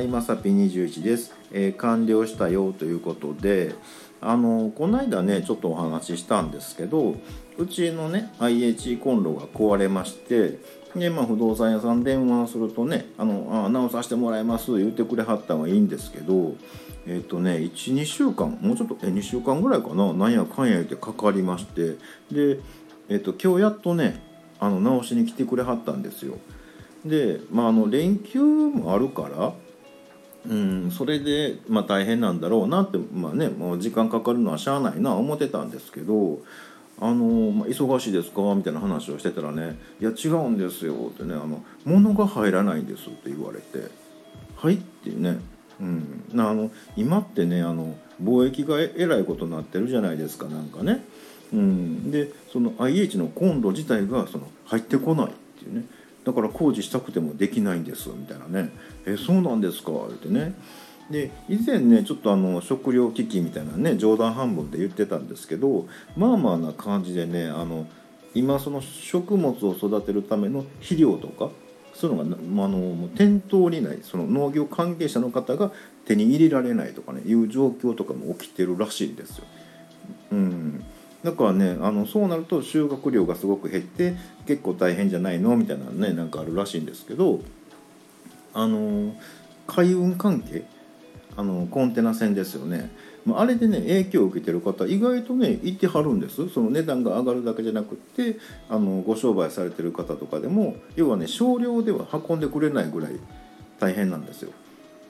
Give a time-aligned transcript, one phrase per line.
[0.00, 3.74] はい、まさぴ21です、えー完了したよということで、
[4.22, 7.16] あのこの間ねちょっとお話ししたんですけど、
[7.58, 10.58] うちのね IH コンロが壊れまして、
[10.96, 16.54] でまあ不動産屋さん電話するとね、あのあ直させてもらいます言ってくれはったのはいいんですけど、
[17.06, 21.98] えっ、とね1、2週間もうちょっとえ2週間ぐらいかな、なんやかんや言ってかかりまして、
[22.32, 22.58] で
[23.10, 24.22] えっ、と今日やっとね
[24.60, 26.38] あの直しに来てくれはったんですよ。
[27.04, 29.52] で、まあ、あの連休もあるから、
[30.48, 36.40] うん、それで、まあ、大変なんだろうなって、まあね、もう時間かかるのはしゃあないな思ってたんですけど
[37.02, 43.90] 「あのまあ、忙しいですか?」みたいな話をしてたらね「いや違うんですよ」ってねあの「物が入らないんです」って言われて
[44.56, 45.38] 「はい」ってね、
[45.80, 51.04] うん、なあの今ってねあの貿易がえらいことになってるじゃないですかなんかね。
[51.52, 55.84] うん、でその IH のコンロ自体がその入ってこないっていうね
[56.24, 58.70] だから工事したくてもできないんですみたいなね
[59.06, 60.54] 「えそうなんですか」ってね。
[61.10, 67.88] で以前ねちょっとあの食料危機みたいなね冗談半分で言ってたんですけどまあまあな感じでねあの
[68.32, 71.50] 今その食物を育てるための肥料とか
[71.94, 75.72] そういうのがまあの店頭にないその農業関係者の方が
[76.04, 79.44] 手に入れられないとかねいう状況とかも起きてるらしいんですよ。
[80.32, 80.84] うん。
[81.22, 84.14] だからねあのそうなると収穫量がすごく減って
[84.46, 87.40] 結構大変じゃないのみたいなねなんかあるらしいんですけど
[88.54, 89.14] あの
[89.66, 90.64] 海運関係
[91.36, 92.90] あのコンテナ船ですよね
[93.24, 103.12] まああれでね影響を受けてる方意外とねいてはるんですその値段が上がるだけじゃなくってあのご商売されてる方とかでも要はね少量では運んでくれないぐらい
[103.78, 104.52] 大変なんですよ。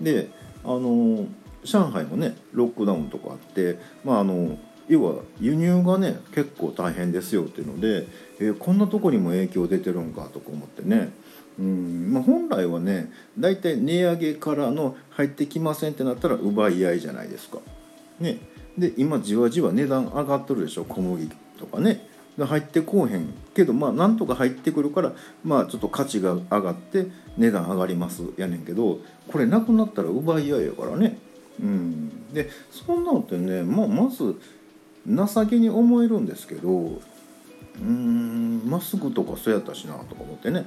[0.00, 0.30] で
[0.64, 1.26] あの
[1.64, 4.58] 上海もねロックダウンとかあってまああの
[4.88, 8.06] 要は輸入がね結構大変ですよっていうので、
[8.38, 11.10] えーこんなとこにも影響出てるんかとか思ってね
[11.58, 17.58] うん、まあ、本来はね大体値上げからの入ってきませんってなったら奪い合いじゃないですか。
[18.20, 18.38] ね、
[18.78, 22.08] で今じわじわ値段上がってるでしょ小麦とかね
[22.38, 25.12] 入ってこうへんけどまあなんとか入ってくるから
[25.44, 27.06] まあちょっと価値が上がって
[27.38, 31.18] 値段上がりますやねんけどこれなくなったら奪い合いやからね。
[31.58, 34.38] うん、でそんなのってね、まあ、まず
[35.08, 40.66] 情けに思えるんですけどうーんマスクとかそうやったしなとか思ってね、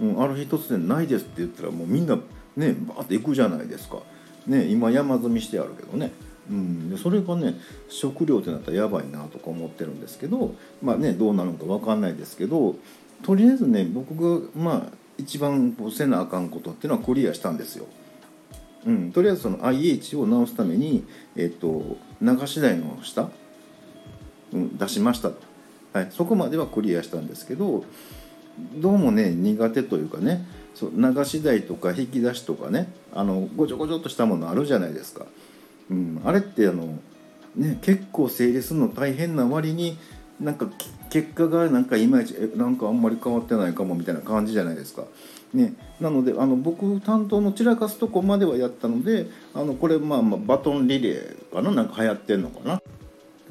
[0.00, 2.16] うん、ある日突然「ないです」って言ったらもうみんな
[2.56, 3.98] ねバーって行くじゃないですか、
[4.46, 6.12] ね、今山積みしてあるけどね、
[6.50, 7.54] うん、でそれがね
[7.88, 12.76] 食料ってなったらやばいなとか思ってるんですけどまあねどうなるのか分かんないですけど
[13.22, 17.86] とりあえずね僕がまあ一番こうせなあかんことっていうのはクリアしたんですよ。
[18.86, 21.04] うん、とりあえずその IH を直すために、
[21.36, 23.30] えっと、流し台の下、
[24.52, 25.30] 出しました。
[25.30, 25.36] と、
[25.92, 27.84] はい、そこまではクリアしたんですけど
[28.76, 30.44] どうもね苦手というかね
[30.74, 35.26] そう流し台とか引き出しとかねあのごちょごちょっとしたものあるじゃないですか、
[35.90, 36.98] うん、あれってあの、
[37.56, 39.98] ね、結構整理するの大変な割に
[40.40, 40.68] なんか
[41.10, 45.04] 結果がなんかいまいちえなんかあんまり変わってないかもみたいな感じじゃないですか。
[45.52, 51.72] ね、なのであの僕担当の散らかすとこまではやったのであのこれまあまあバトンリレーかな？
[51.72, 52.80] なんか流行ってんのかな？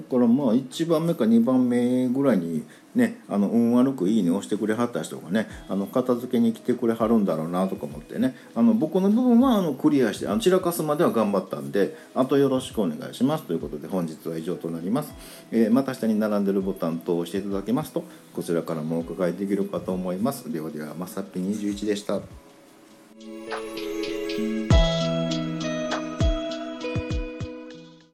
[0.03, 2.63] からまあ1番目か2番目ぐらいに
[2.95, 8.35] ねあの運悪く「いいね」押してくれはった人がねあの片付けに来てくれはるんだろうなとか思ってね。
[8.55, 13.43] あの僕の部分はあのクリアしてあの散らかすまでは頑張ったんであとよろしくお願いします。
[13.43, 15.13] ということで本日は以上となります、
[15.51, 20.51] えーまた下に並んでるボタンと押していただけますとこちらからもお伺いできるかと思います。
[20.51, 22.21] ではではまさっぴ21でした。